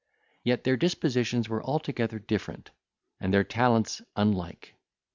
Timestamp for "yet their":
0.43-0.77